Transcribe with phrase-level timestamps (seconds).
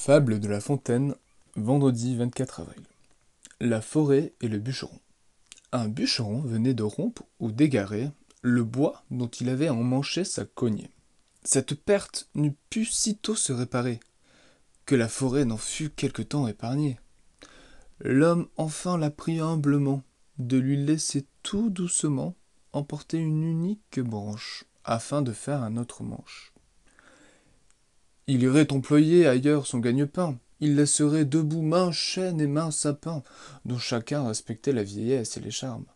[0.00, 1.16] Fable de La Fontaine,
[1.56, 2.82] vendredi 24 avril.
[3.60, 5.00] La forêt et le bûcheron.
[5.72, 8.08] Un bûcheron venait de rompre ou d'égarer
[8.40, 10.92] le bois dont il avait emmanché sa cognée.
[11.42, 13.98] Cette perte n'eut pu sitôt se réparer,
[14.86, 17.00] que la forêt n'en fut quelque temps épargnée.
[17.98, 20.04] L'homme enfin la prit humblement,
[20.38, 22.36] de lui laisser tout doucement
[22.72, 26.52] emporter une unique branche, afin de faire un autre manche.
[28.30, 30.38] Il irait employer ailleurs son gagne-pain.
[30.60, 33.22] Il laisserait debout main chêne et main sapin,
[33.64, 35.86] dont chacun respectait la vieillesse et les charmes.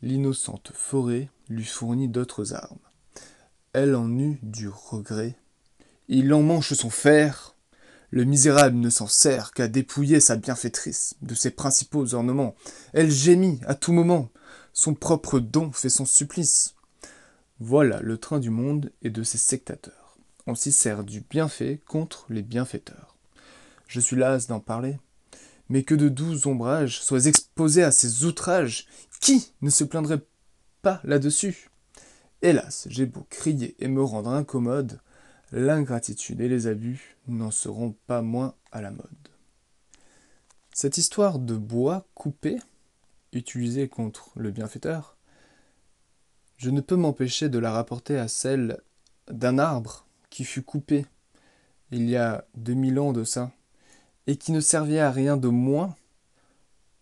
[0.00, 2.78] L'innocente forêt lui fournit d'autres armes.
[3.74, 5.36] Elle en eut du regret.
[6.08, 7.54] Il emmanche son fer.
[8.10, 12.54] Le misérable ne s'en sert qu'à dépouiller sa bienfaitrice de ses principaux ornements.
[12.94, 14.30] Elle gémit à tout moment.
[14.72, 16.76] Son propre don fait son supplice.
[17.60, 20.01] Voilà le train du monde et de ses sectateurs
[20.46, 23.16] on s'y sert du bienfait contre les bienfaiteurs.
[23.86, 24.98] Je suis las d'en parler,
[25.68, 28.86] mais que de doux ombrages soient exposés à ces outrages,
[29.20, 30.22] qui ne se plaindrait
[30.82, 31.70] pas là-dessus?
[32.42, 35.00] Hélas, j'ai beau crier et me rendre incommode,
[35.52, 39.06] l'ingratitude et les abus n'en seront pas moins à la mode.
[40.74, 42.58] Cette histoire de bois coupé,
[43.32, 45.16] utilisé contre le bienfaiteur,
[46.56, 48.80] je ne peux m'empêcher de la rapporter à celle
[49.28, 51.04] d'un arbre qui fut coupé
[51.90, 53.52] il y a 2000 ans de ça,
[54.26, 55.94] et qui ne servait à rien de moins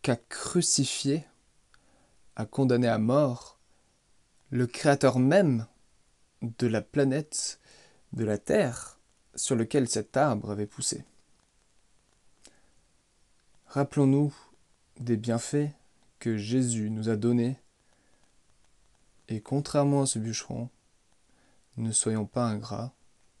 [0.00, 1.24] qu'à crucifier,
[2.36, 3.58] à condamner à mort
[4.50, 5.66] le créateur même
[6.40, 7.58] de la planète,
[8.12, 9.00] de la Terre,
[9.34, 11.04] sur lequel cet arbre avait poussé.
[13.66, 14.32] Rappelons-nous
[15.00, 15.72] des bienfaits
[16.20, 17.56] que Jésus nous a donnés,
[19.26, 20.70] et contrairement à ce bûcheron,
[21.76, 22.95] ne soyons pas ingrats,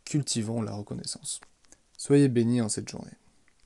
[0.06, 1.40] cultivons la reconnaissance.
[1.98, 3.12] Soyez bénis en cette journée.